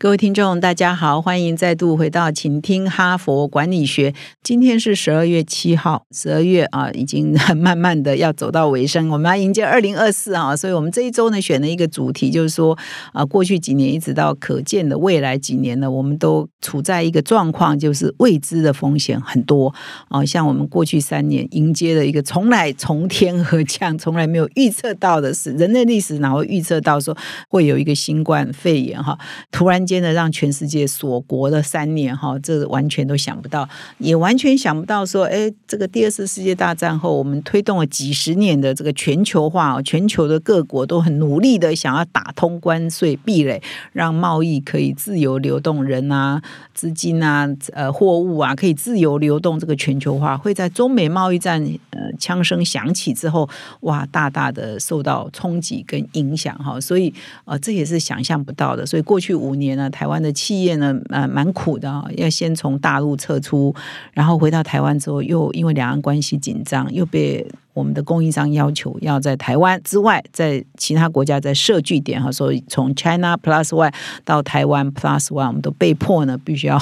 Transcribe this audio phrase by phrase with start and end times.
[0.00, 4.14] 各位听众，大家好，欢迎再度回到，请听哈佛管理学。
[4.44, 12.78] 今天是十二月七号，十二月啊，已经慢慢的要走到尾声，我们要迎接二零二四啊，所以我们这一周呢，选了一个主题，就是说
[13.12, 19.74] 啊，过去几年一直到可见的未来几年呢，我们都处在一个状况，就是未知的风险很多
[20.10, 20.24] 啊。
[20.24, 27.16] 像我们过去三年迎接了一个从来从天而降、从来没有预测到的事，人类历史哪会预测到说
[27.48, 29.18] 会有一个新冠肺炎哈，
[29.50, 29.87] 突然。
[29.88, 43.62] 间的让全世界锁国的三年哈，这完全都想不到，也完全想不到说，哎，这个第二次世界大战后，我们推动了几十年的这个全球化，全球的各国都很努力的想要打通关税壁垒，
[43.94, 46.42] 让贸易可以自由流动，人啊、
[46.74, 49.58] 资金啊、呃、货物啊可以自由流动。
[49.58, 53.48] 这个全球化会在中美贸易战呃枪声响起之后，
[53.80, 57.14] 哇，大大的受到冲击跟影响哈，所以
[57.46, 58.84] 呃，这也是想象不到的。
[58.84, 59.77] 所以过去五年。
[59.78, 63.74] 那台湾的企业呢，呃，蛮苦的啊，要先从大陆撤出，
[64.12, 76.76] 然后回到台湾之后，又因为两岸关系紧张，又被我们的供应商要求要在台湾之外，在其他国家再设据点哈，所以从 China Plus One 到台湾 Plus One，我们都被迫呢，必须要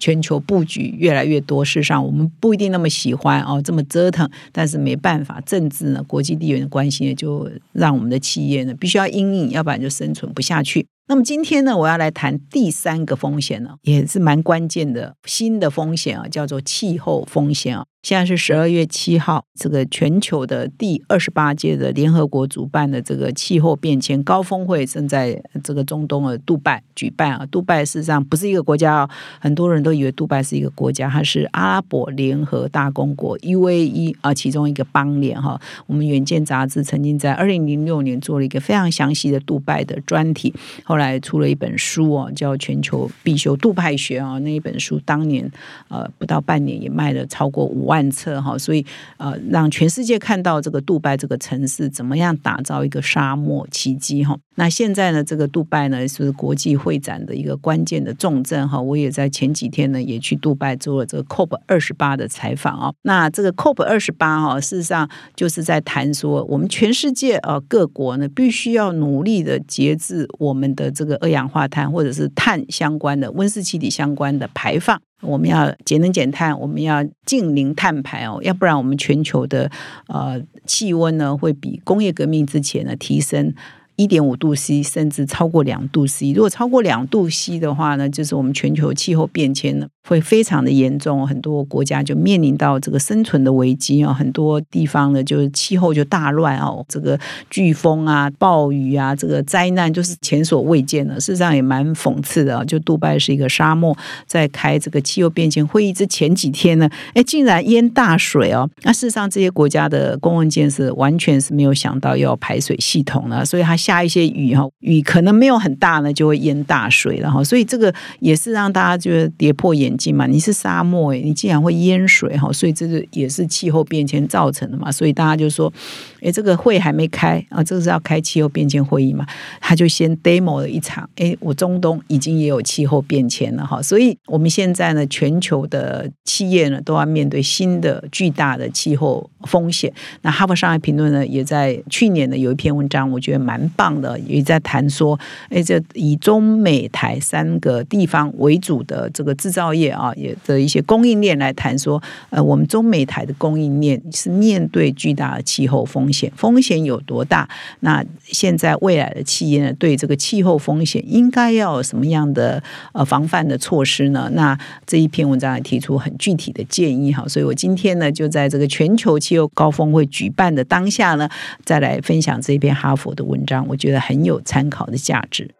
[0.00, 1.64] 全球布局越来越多。
[1.64, 10.84] 事实上，我们不一定那么喜欢哦，这么折腾，但是没办法，政治呢，国际地缘的关系呢，就让我们的企业呢，必须要应应，要不然就生存不下去。
[11.10, 17.84] 那么今天呢，我要来谈第三个风险呢，也是蛮关键的新的风险啊，叫做气候风险啊。
[18.02, 27.46] 现在是十二月七号，这个全球的第二十八届的联合国主办的这个气候变迁高峰会正在这个中东的杜拜举办啊。
[27.50, 35.60] 杜拜事实上不是一个国家哦，很多人都以为杜拜是一个国家，它是阿拉伯联合大公国 UAE 啊其中一个邦联哈。
[35.86, 44.38] 我们远见杂志曾经在二零零六年做了一个非常详细的杜拜的专题，后来出了一本书哦，叫《全球必修杜拜学》啊。
[44.38, 45.48] 那一本书当年
[45.88, 47.89] 呃不到半年也卖了超过五。
[47.90, 48.86] 万册哈，所以
[49.16, 54.38] 呃，让全世界看到这个杜拜这个城市怎么样打造一个沙漠奇迹哈。
[54.60, 58.78] 那现在呢，这个杜拜呢是国际会展的一个关键的重镇哈。
[58.78, 62.92] 我也在前几天呢也去杜拜做了这个 COP 二十八的采访啊。
[63.00, 75.00] 那这个 COP 二十八哈，事实上就是在谈说，我们全世界啊各国呢必须要努力的节制我们的这个二氧化碳或者是碳相关的温室气体相关的排放。
[75.22, 79.70] 我们要节能减碳，我们要净零碳排哦，要不然我们全球的
[80.08, 83.54] 呃气温呢会比工业革命之前呢提升。
[84.00, 86.32] 一点五度 C，甚至超过两度 C。
[86.32, 94.12] 如果超过两度 C 的话呢，就是我们全球气候变迁了会非常的严重，很多国家就面临到这个生存的危机啊。
[94.12, 97.18] 很多地方呢就是气候就大乱哦，这个
[97.50, 101.18] 飓风啊、暴雨啊，这个灾难就是前所未见的。
[101.18, 108.70] 事实上也蛮讽刺的，就杜拜是一个沙漠，在开这个气候变迁会议之前几天呢，哎，竟然淹大水哦。
[108.82, 113.76] 那事实上这些国家的公共建设完全是没有想到要排水系统了，所以它。
[113.80, 117.42] 下一些雨哈，雨可能没有很大呢，就会淹大水了哈。
[117.42, 120.26] 所以这个也是让大家觉得跌破眼嘛。
[120.26, 124.92] 你是沙漠诶，你竟然会淹水哈，所以这个也是气候变迁造成的嘛。
[124.92, 125.72] 所以大家就说，
[126.20, 129.26] 诶，这个会还没开啊，这个是要开气候变迁会议嘛？
[129.60, 133.80] 他就先 demo 了一场，诶，我中东已经也有气候变迁了哈。
[133.80, 139.92] 所以我们现在呢，全球的企业呢都要面对新的巨大的气候风险。
[140.22, 143.60] 那哈佛商业评论呢，也在去年呢有一篇文章，我觉得蛮。
[143.76, 145.18] 棒的也在谈说，
[145.48, 152.00] 哎，这以中美台三个地方为主的这个制造业业啊，也的一些供应链来谈说，
[152.30, 157.48] 呃，我们中美台的供应链是面对巨大的气候风险，风险有多大？
[157.80, 162.62] 那现在未来的企业呢，对这个气候风险应该要有什么样的
[162.92, 164.30] 呃防范的措施呢？
[164.34, 171.28] 那这一篇文章也提出很具体的建议哈，所以我今天呢，就在这个全球气候高峰会举办的当下呢，
[171.64, 173.66] 再来分享这篇哈佛的文章。
[173.68, 175.50] 我觉得很有参考的价值。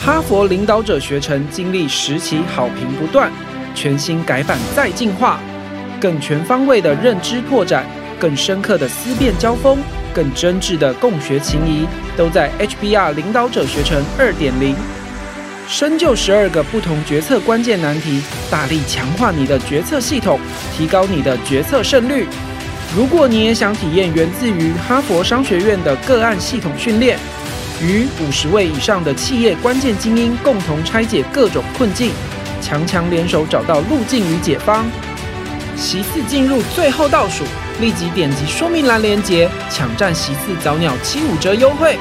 [0.00, 3.30] 哈佛领导者学程经历十期好评不断，
[3.74, 5.40] 全新改版再进化，
[6.00, 7.84] 更全方位的认知拓展，
[8.18, 9.78] 更深刻的思辨交锋，
[10.14, 11.86] 更真挚的共学情谊，
[12.16, 14.74] 都在 HBR 领导者学程二点零。
[15.66, 20.40] 深究十二个不同决策关键难题，大力强化你的决策系统，
[20.76, 22.26] 提高你的决策胜率。
[22.96, 27.18] 如果你也想体验源自于哈佛商学院的个案系统训练，
[27.80, 32.10] 与五十位以上的企业关键精英共同拆解各种困境，
[32.60, 34.84] 强强联手找到路径与解方。
[35.76, 37.44] 席次进入最后倒数，
[37.80, 41.96] 立即点击说明栏链接，抢占席次早鸟七五折优惠。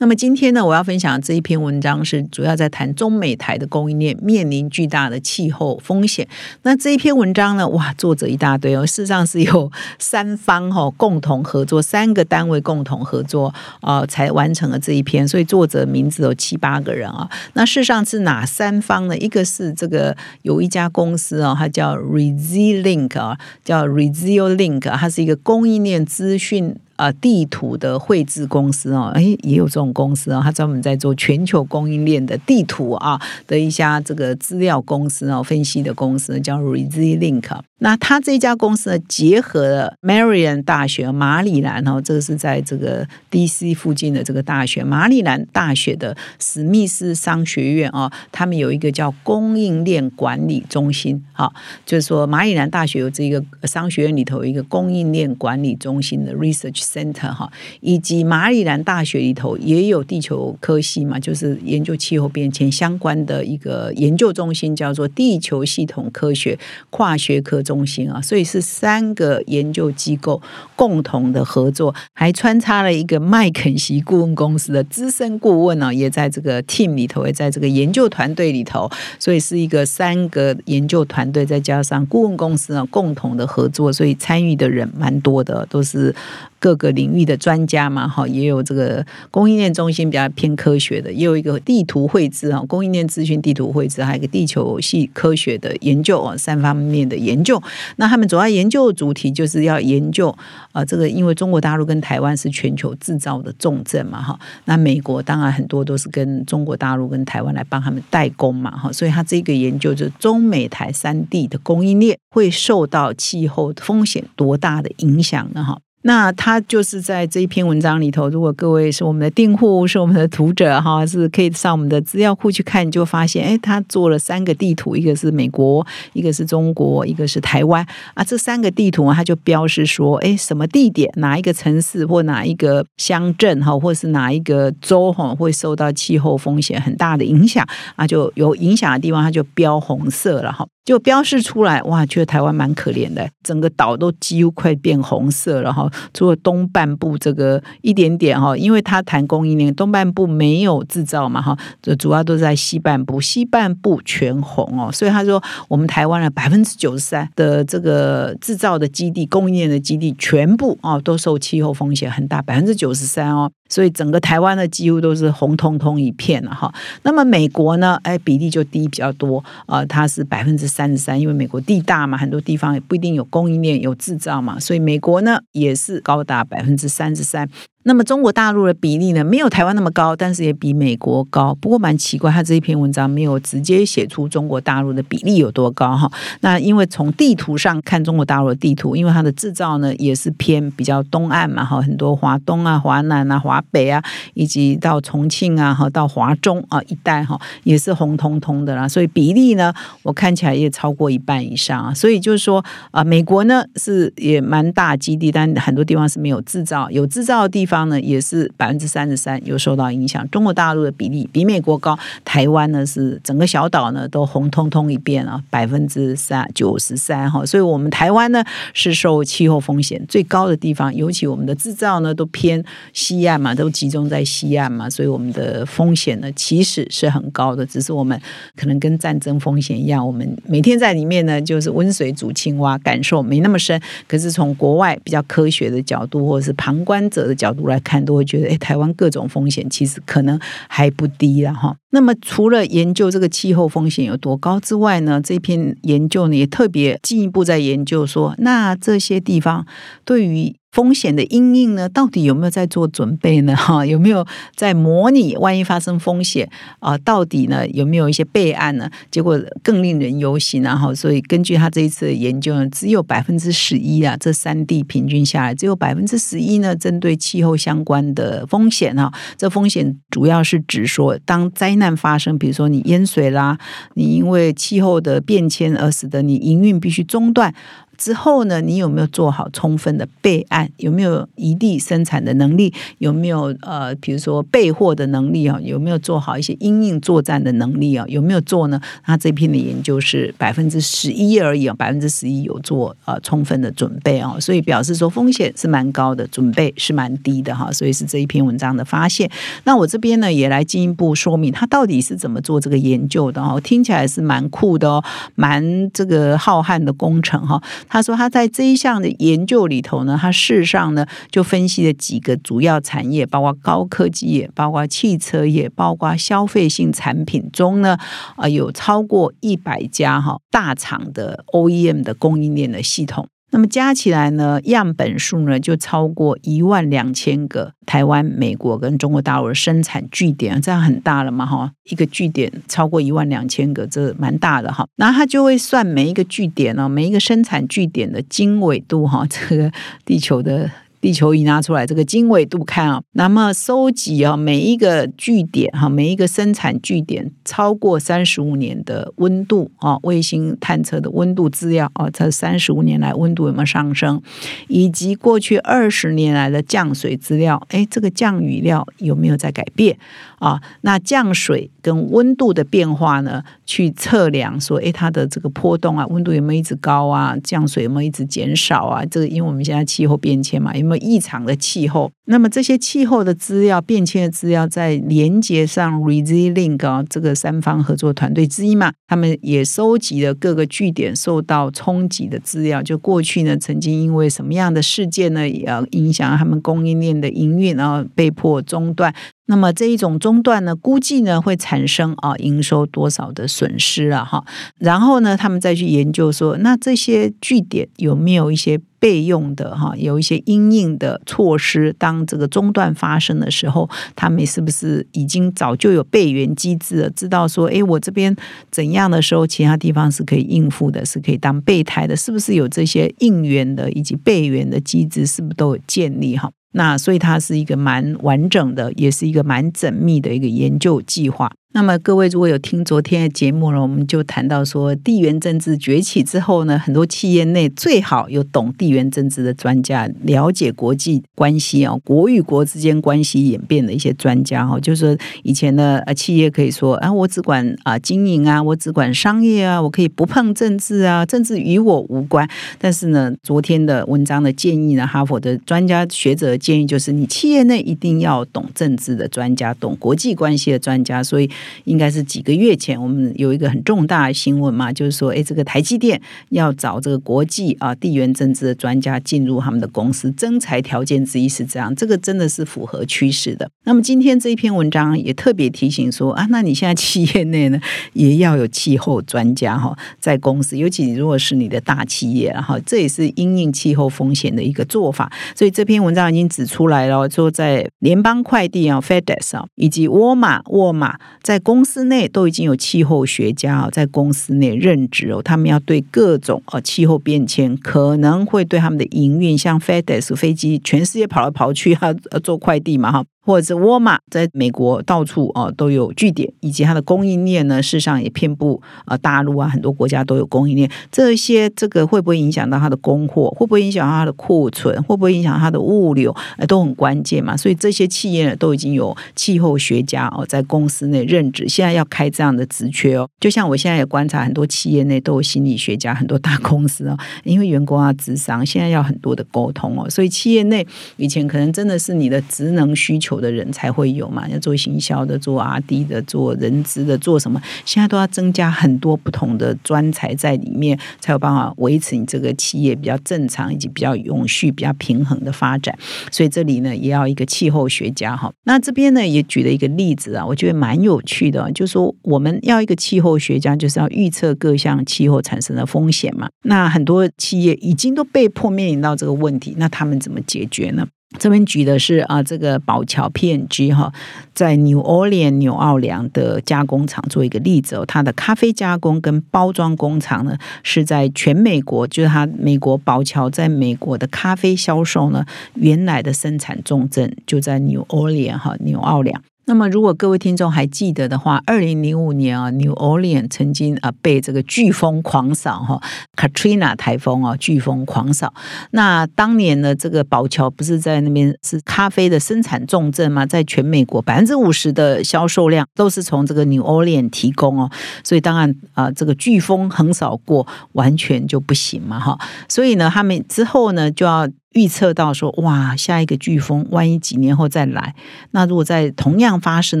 [0.02, 6.26] 那么今天呢，我要分享这一篇文章是主要在谈中美台的供应链面临巨大的气候风险。
[6.62, 13.52] 那这一篇文章呢，哇，作者一大堆哦，事实上是有三方哈共同合作，三个单位共同合作
[13.82, 15.28] 啊，才完成了这一篇。
[15.28, 17.28] 所以作者名字有七八个人啊。
[17.52, 19.14] 那事实上是哪三方呢？
[19.18, 26.74] 一个是这个有一家公司哦，它叫 Resilink 啊，叫 Resilink，它是一个供应链资讯。
[27.00, 37.60] 啊，地图的绘制公司哦，哎，也有这种公司哦，它专门在做全球供应链的地图啊的一家这个资料公司哦，分析的公司叫 Resilink。
[37.82, 51.50] 那他这家公司呢，结合了 Marian 大学马里兰哦，这个是在这个 DC 附近的这个大学，马里兰大学的史密斯商学院哦，他们有一个叫供应链管理中心啊，
[51.86, 56.89] 就是说马里兰大学有这个商学院里头有一个供应链管理中心的 Research。
[56.92, 57.50] Center 哈，
[57.80, 66.58] 以及马里兰大学里头也有地球科系嘛，就是研究气候变迁相关的一个研究中心，叫做地球系统科学
[66.90, 68.20] 跨学科中心啊。
[68.20, 70.40] 所以是三个研究机构
[70.74, 78.90] 共同的合作，还穿插了一个麦肯锡顾问公司的资深顾问呢，也在这个 team 里头，也在这个研究团队里头。
[79.18, 86.14] 所以是一个三个研究团队，再加上顾问公司呢共同的合作，所以参与的人蛮多的，都是。
[86.60, 97.60] 各个领域的专家嘛，哈，也有这个供应链中心比较偏科学的，也有一个地图绘制哈，供应链资讯地图绘制，还有一个地球系科学的研究哦，三方面的研究。
[97.96, 100.32] 那他们主要研究的主题就是要研究
[100.72, 115.64] 啊，这个因为中国大陆跟台湾是全球制造的重镇嘛，哈，那美国当然很多都是跟中国大陆跟台湾来帮他们代工嘛，哈，所以他这个研究就是中美台三地的供应链会受到气候风险多大的影响呢？
[115.64, 115.80] 哈。
[116.02, 128.24] 那他就是在这一篇文章里头，如果各位是我们的订户，是我们的读者哈，是可以上我们的资料库去看，就发现，哎，他做了三个地图，一个是美国，一个是中国，一个是台湾啊。
[128.24, 140.66] 这三个地图他就标示说，哎，什么地点，哪一个城市或哪一个乡镇哈，或是哪一个州哈，会受到气候风险很大的影响啊，就有影响的地方，他就标红色了哈。
[140.84, 145.88] 就标示出来，哇，觉得台湾蛮可怜的，整个岛都几乎快变红色了哈。
[146.12, 154.90] 除了东半部这个一点点哈，因为他谈供应链，东半部没有制造嘛哈，这主要都在西半部，西半部全红哦。
[154.90, 163.50] 所以他说，我们台湾的百分之九十三的这个制造的基地、供应链的基地，全部哦都受气候风险很大，百分之九十三哦。
[163.70, 166.70] 所以整个台湾呢，几乎都是红彤彤一片了哈。
[167.02, 177.48] 那么美国呢，哎，比例就低比较多啊，它是百分之三十三，因为美国地大嘛，很多地方也不一定有供应链有制造嘛，所以美国呢也是高达百分之三十三。
[177.84, 181.56] 那么中国大陆的比例呢，没有台湾那么高，但是也比美国高。
[181.62, 186.10] 不过蛮奇怪，他这一篇文章没有直接写出中国大陆的比例有多高哈。
[186.42, 194.04] 那因为从地图上看中国大陆的地图，因为它的制造呢也是偏比较东岸嘛哈，很多华东啊、华南啊、华北啊，
[194.34, 198.86] 以及到重庆啊哈，到华中啊一带哈，也是红彤彤的啦。
[198.86, 199.72] 所以比例呢，
[200.02, 201.94] 我看起来也超过一半以上啊。
[201.94, 207.69] 所以就是说啊，美国呢是也蛮大基地，但很多地方是没有制造，有制造的地方。
[207.70, 218.42] 方呢也是百分之三十三有受到影响，中国大陆的比例比美国高，台湾呢是整个小岛呢都红彤彤一遍啊，百分之三九十三哈，所以我们台湾呢
[218.74, 222.62] 是受气候风险最高的地方，尤其我们的制造呢都偏
[222.92, 228.20] 西岸嘛，都集中在西岸嘛，所以我们的风险呢其实是很高的，只是我们
[228.56, 237.59] 可能跟战争风险一样，我们每天在里面呢就是温水煮青蛙，感受没那么深，可是从国外比较科学的角度或者是旁观者的角度。
[237.66, 240.38] 来看都会觉得，哎，台湾各种风险其实可能
[240.68, 241.76] 还不低了哈。
[241.90, 249.66] 那么除了研究这个气候风险有多高之外呢，这篇研究呢也特别进一步在研究说，那这些地方
[250.04, 250.59] 对于。
[250.72, 253.54] 风险的阴影呢，到底有没有在做准备呢？
[253.58, 254.24] 哈，有没有
[254.54, 256.48] 在模拟万一发生风险
[256.78, 256.96] 啊？
[256.98, 258.88] 到底呢有没有一些备案呢？
[259.10, 269.12] 结果更令人忧心然后，所以根据他这一次的研究呢，只有百分之十一啊，这三地平均下来只有百分之十一呢，针对气候相关的风险啊。
[269.36, 273.58] 这风险主要是指说，当灾难发生，比如说你淹水啦，
[273.94, 277.52] 你因为气候的变迁而使得你营运必须中断。
[278.00, 280.66] 之后呢，你有没有做好充分的备案？
[280.78, 282.72] 有没有一地生产的能力？
[282.96, 285.60] 有没有呃，比如说备货的能力啊？
[285.60, 288.06] 有没有做好一些因应作战的能力啊？
[288.08, 288.80] 有没有做呢？
[289.06, 299.30] 那这篇的研究是百分之十一而已啊，百分之十一有做呃充分的准备啊，所以表示说风险是蛮高的，准备是蛮低的哈，所以是这一篇文章的发现。
[299.64, 305.04] 那我这边呢也来进一步说明他到底是怎么做这个研究的哦，听起来是蛮酷的哦，
[305.34, 307.62] 蛮这个浩瀚的工程哈。
[307.90, 317.98] 他说他在这一项的研究里头呢，他事实上呢就分析了几个主要产业，包括高科技业，包括汽车业，包括消费性产品中呢，
[318.36, 323.28] 啊有超过一百家哈大厂的 OEM 的供应链的系统。
[323.50, 331.44] 那么加起来呢，样本数呢就超过一万两千个台湾、美国跟中国大陆的生产据点，这样很大了嘛？
[331.44, 334.86] 哈，一个据点超过一万两千个，这蛮大的哈。
[334.96, 339.72] 然后他就会算每一个据点呢，每一个生产据点的经纬度哈，这个
[340.04, 340.70] 地球的。
[341.00, 354.20] 地球仪拿出来这个经纬度看啊，那么收集啊每一个据点哈，每一个生产据点超过三十五年的温度啊，卫星探测的温度资料啊，这三十五年来温度有没有上升，
[354.68, 359.96] 以及过去二十年来的降水资料，哎，这个降雨量有没有在改变
[360.38, 360.60] 啊？
[360.82, 367.34] 那降水跟温度的变化呢，去测量说，哎，它的这个波动啊，温度有没有一直高啊？
[367.42, 369.02] 降水有没有一直减少啊？
[369.06, 370.90] 这个因为我们现在气候变迁嘛，有。
[370.90, 382.82] 没有异常的气候，那么这些气候的资料、变迁的资料，在连接上 ResiLink 啊，这个三方合作团队之一嘛，他们也收集了各个据点受到冲击的资料。
[382.82, 389.14] 就过去呢，曾经因为什么样的事件呢，也影响他们供应链的营运，然后被迫中断。
[389.50, 394.44] 那么这一种中断呢，估计呢会产生啊营收多少的损失了哈。
[394.78, 407.10] 然后呢，他们再去研究说，那这些据点有没有一些备用的哈，有一些应应的措施，当这个中断发生的时候，他们是不是已经早就有备援机制了？
[407.10, 408.36] 知道说，哎，我这边
[408.70, 416.52] 怎样的时候，其他地方是可以应付的，是可以当备胎的，是不是有这些应援的以及备援的机制，是不是都有建立哈？
[416.72, 421.50] 那所以它是一个蛮完整的，也是一个蛮缜密的一个研究计划。
[421.72, 442.48] 那么各位如果有听昨天的节目呢，我们就谈到说，地缘政治崛起之后呢，很多企业内最好有懂地缘政治的专家，了解国际关系啊，国与国之间关系演变的一些专家哈，就是以前的呃企业可以说啊，我只管啊经营啊，我只管商业啊，我可以不碰政治啊，政治与我无关。
[442.78, 451.48] 但是呢，昨天的文章的建议呢，哈佛的专家学者建议就是，你企业内一定要懂政治的专家，懂国际关系的专家，所以。
[451.84, 463.70] 应该是几个月前，我们有一个很重大的新闻嘛，就是说，哎，这个台积电要找这个国际啊地缘政治的专家进入他们的公司，增财条件之一是这样，这个真的是符合趋势的。
[463.84, 467.80] 那么今天这一篇文章也特别提醒说啊，那你现在企业内呢
[468.12, 475.30] 也要有气候专家哈，在公司，尤其如果是你的大企业，然后这也是因应气候风险的一个做法。
[475.54, 481.18] 所以这篇文章已经指出来了，说在联邦快递啊 FedEx 啊，以及沃尔玛沃尔玛。
[481.50, 492.12] 在公司内都已经有气候学家啊，在公司内任职哦，他们要对各种呃气候变迁可能会对他们的营运，像 FedEx 飞机全世界跑来跑去啊
[492.44, 493.24] 做快递嘛哈。
[493.50, 500.88] 或者是沃尔玛在美国到处啊都有据点，以及它的供应链呢，事实上也遍布啊大陆啊很多国家都有供应链。
[501.10, 503.50] 这些这个会不会影响到它的供货？
[503.50, 504.94] 会不会影响到它的库存？
[505.02, 506.32] 会不会影响它的物流？
[506.58, 507.56] 呃，都很关键嘛。
[507.56, 513.28] 所以这些企业呢都已经有气候学家哦在公司内任职，现在要开这样的职缺哦。
[513.40, 520.08] 就像我现在也观察很多企业内都有心理学家，很多大公司哦，因为员工要智商，现在要很多的沟通哦。
[520.08, 523.39] 所以企业内以前可能真的是你的职能需求。
[523.40, 527.60] 的人才会有嘛，要做行销的，做 R D 的，做人资的，做什么？
[527.84, 535.96] 现在都要增加很多不同的专才在里面，才有办法维持你这个企业比较正常以及比较永续、比较平衡的发展。
[536.30, 538.52] 所以这里呢，也要一个气候学家哈。
[538.64, 546.48] 那这边呢，也举了一个例子啊，我觉得蛮有趣的，就是说我们要一个气候学家，就是要预测各项气候产生的风险嘛。
[546.64, 551.06] 那很多企业已经都被迫面临到这个问题，那他们怎么解决呢？
[551.38, 554.12] 这边举的是啊，这个宝桥 PNG 哈，
[554.52, 569.40] 在 New Orleans 纽奥良的加工厂做一个例子哦，它的咖啡加工跟包装工厂呢，是在全美国，就是它美国宝桥在美国的咖啡销售呢，原来的生产重镇就在 New Orleans 哈，纽奥良。
[569.66, 576.00] 那么，如果各位听众还记得的话，二零零五年啊，New Orleans 曾经啊被这个飓风狂扫哈
[576.34, 578.52] ，Katrina 台风啊，飓风狂扫。
[578.90, 583.46] 那当年呢，这个宝桥不是在那边是咖啡的生产重镇吗？
[583.46, 587.88] 在全美国百分之五十的销售量都是从这个 New Orleans 提供哦。
[588.24, 592.36] 所以当然啊，这个飓风横扫过，完全就不行嘛哈。
[592.68, 594.48] 所以呢，他们之后呢就要。
[594.74, 598.14] 预测到说哇，下一个飓风万一几年后再来，
[598.52, 600.00] 那如果在同样发生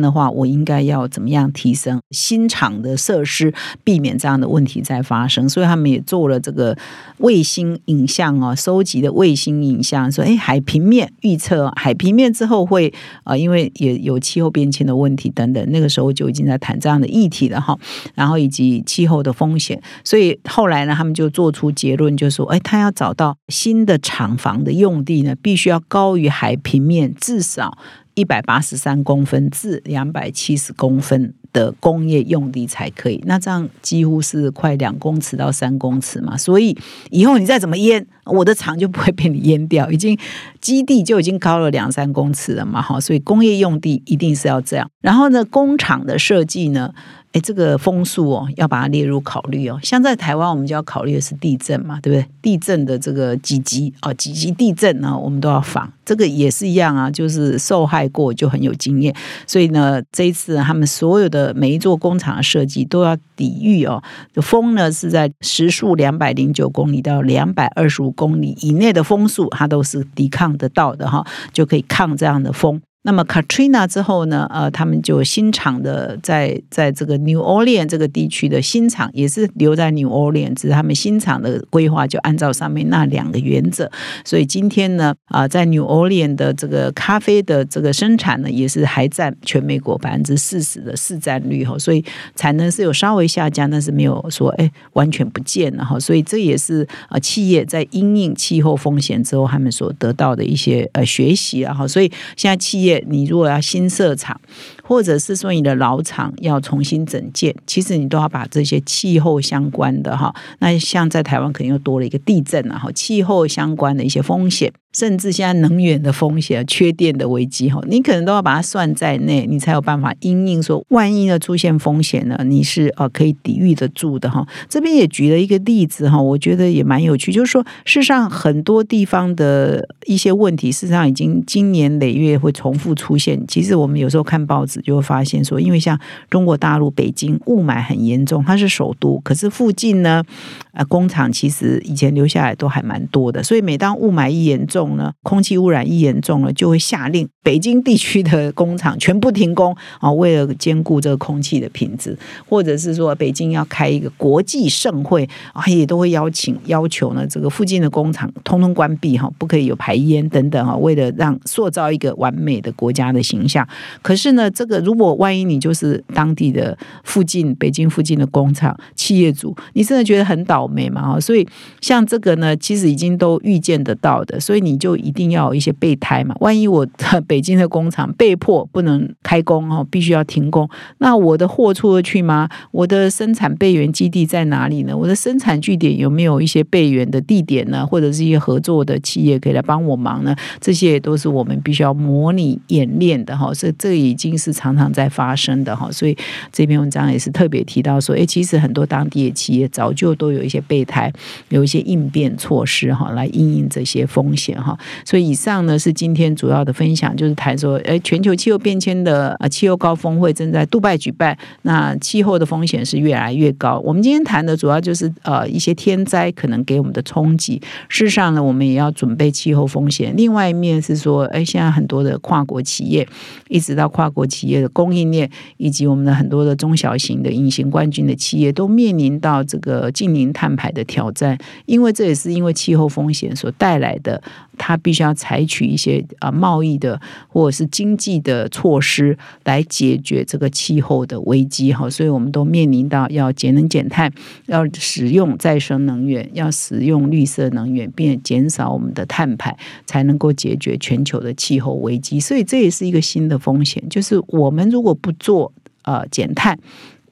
[0.00, 5.48] 的话，我应该要怎么样提升新厂的设施，避免这样的问题再发生？
[5.48, 6.78] 所以他们也做了这个
[7.18, 17.76] 卫星影像哦，收集的卫星影像，说哎，海平面预测海平面之后会啊，因为也有气候变迁的问题等等，那个时候就已经在谈这样的议题了哈。
[18.14, 24.59] 然后以及气候的风险，所以后来呢，他们就做出结论，就说哎，他要找到新的厂房。
[24.64, 27.76] 的用地呢，必须要高于海平面至少
[28.14, 33.22] 一百八十三公分至两百七十公分的工业用地才可以。
[33.26, 36.76] 那这样几乎是快两公尺到三公尺嘛，所以
[37.10, 39.90] 以后你再怎么淹，我的厂就不会被你淹掉。
[39.90, 40.18] 已经
[40.60, 44.88] 基地就已经高了两三公尺了嘛，哈，所以工业用地一定是要这样。
[45.00, 46.92] 然后呢，工厂的设计呢？
[47.32, 49.78] 哎，这个风速哦，要把它列入考虑哦。
[49.84, 52.28] 像在台湾，我们就要考虑的是地震嘛，对不对？
[52.42, 55.88] 地震的这个几级啊，几级地震呢，我们都要防。
[56.04, 59.14] 这个也是一样啊，就是受害过就很有经验。
[59.46, 64.02] 所以呢，这一次他们所有的每一座工厂的设计都要抵御哦，
[64.42, 72.82] 风呢是在时速两百零九公里到两百二十五公里以内的风速，它都是抵抗得到的哈，就可以抗这样的风。
[73.02, 74.46] 那么 Katrina 之后呢？
[74.50, 83.90] 呃，他们就新厂的在在这个 New Orleans 这个地区的新厂也是留在 New Orleans，只是他们新厂的规划就按照上面那两个原则。
[84.22, 91.78] 所以今天呢，啊，在 New Orleans 的这个咖啡的这个生产呢，也是还占全美国百分之四十的市占率哈。
[91.78, 92.04] 所以
[92.36, 95.98] 产能是有稍微下降，但是没有说哎完全不见了哈。
[95.98, 101.88] 所以这也是呃企业在因应气候风险之后，他们所得到的一些呃学习啊哈。
[101.88, 102.89] 所以现在企业。
[103.08, 104.40] 你如果要新设厂，
[104.82, 114.72] 或者是说你的老厂要重新整建，其实你都要把这些气候相关的哈，那像在台湾可能又多了一个地震啊，哈，气候相关的一些风险。
[114.92, 124.46] 甚至现在能源的风险、缺电的危机，哈，你可能都要把它算在内，你才有办法因应说，万一呢出现风险呢，你是呃可以抵御得住的哈。
[124.68, 133.40] 这边也举了一个例子哈，我觉得也蛮有趣，就是说，事实上很多地方的一些问题，事实上已经经年累月会重复出现。
[133.46, 135.98] 其实我们有时候看报纸就会发现说，因为像
[136.28, 140.24] 中国大陆北京雾霾很严重，它是首都，可是附近呢，
[140.72, 152.16] 呃，工厂其实以前留下来都还蛮多的，所以每当雾霾一严重，重呢，空气污染一严重了，就会下令北京地区的工厂全部停工啊，为了兼顾这个空气的品质，
[152.48, 163.68] 或者是说北京要开一个国际盛会啊，也都会邀请要求呢，这个附近的工厂通通关闭哈，不可以有排烟等等哈，为了让塑造一个完美的国家的形象。
[164.00, 171.20] 可是呢，这个如果万一你就是当地的附近北京附近的工厂企业主，你真的觉得很倒霉嘛？
[171.20, 171.46] 所以
[171.82, 174.69] 像这个呢，其实已经都预见得到的，所以你。
[174.70, 176.86] 你就一定要有一些备胎嘛，万一我
[177.26, 182.48] 北京的工厂被迫不能开工哦，必须要停工，那我的货出得去吗？
[182.70, 184.96] 我的生产备源基地在哪里呢？
[184.96, 187.84] 我的生产据点有没有一些备源的地点呢？
[187.86, 190.34] 或者是一些合作的企业可以来帮我忙呢？
[190.60, 195.90] 这些也都是我们必须要模拟演练的哈，所以这已经是常常在发生的哈。
[195.90, 196.16] 所以
[196.52, 201.12] 这篇文章也是特别提到说，哎，其实很多当地的企业早就都有一些备胎，
[201.48, 204.59] 有一些应变措施哈，来应应这些风险。
[204.62, 213.78] 哈，所以以上呢是今天主要的分享，就是谈说，哎，全球气候变迁的啊气候高峰会正在杜拜举办，那气候的风险是越来越高。
[213.84, 220.14] 我们今天谈的主要就是呃一些天灾可能给我们的冲击，事实上呢，我们也要准备气候风险。
[220.16, 223.06] 另外一面是说，哎，现在很多的跨国企业，
[223.48, 234.22] 一直到跨国企业的供应链，以及我们的很多的中小型的隐形冠军的企业，都面临到这个近零碳排的挑战，因为这也是因为气候风险所带来的。
[234.60, 244.12] 他必须要采取一些啊贸易的或者是经济的措施来解决这个气候的危机哈，所以我们都面临到要节能减碳，
[244.46, 252.20] 要使用再生能源，要使用绿色能源，并减少我们的碳排，才能够解决全球的气候危机。
[252.20, 255.50] 所以这也是一个新的风险，就是我们如果不做
[255.84, 256.58] 呃减碳。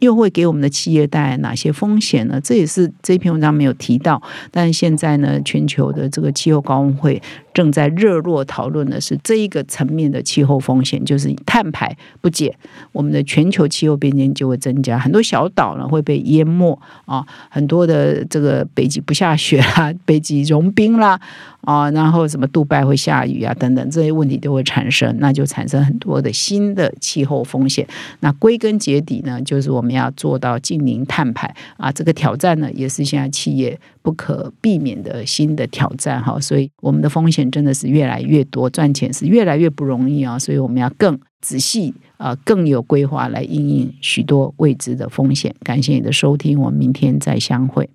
[0.01, 2.41] 又会给我们的企业带来哪些风险呢？
[2.43, 4.21] 这也是这篇文章没有提到。
[4.51, 7.21] 但是现在呢，全球的这个气候高温会
[7.59, 12.55] 正在热络讨论的是这一个层面的气候风险，就是碳排不减，
[12.93, 21.21] 我们的全球气候变迁就会增加，很多小岛呢会被淹没啊，很多的这个北极不下雪啦， 北极融冰啦
[21.63, 27.85] 啊，然后什么杜拜会下雨啊等等这些问题都会产生，那就产生很多的新的气候风险。
[28.21, 45.55] 那归根结底呢，就是我们要做到近零碳排啊，这个挑战呢也是现在企业不可避免的新的挑战哈，所以我们的风险真的是越来越多，赚钱是越来越不容易啊，所以我们要更仔细啊，更有规划来应应许多未知的风险。
[45.63, 47.89] 感谢你的收听，我们明天再相会。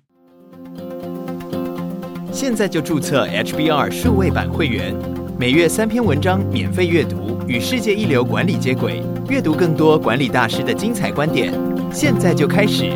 [2.32, 4.94] 现在就注册 HBR 数位版会员，
[5.38, 11.54] 每月三篇文章免费阅读，与世界一流管理接轨，阅读更多管理大师的精彩观点。
[11.92, 12.92] 现在就开始。